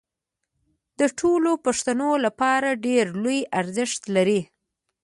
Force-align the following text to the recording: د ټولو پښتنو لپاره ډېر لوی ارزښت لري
د 0.99 1.01
ټولو 1.19 1.51
پښتنو 1.65 2.09
لپاره 2.25 2.79
ډېر 2.85 3.05
لوی 3.23 3.39
ارزښت 3.59 4.01
لري 4.15 4.41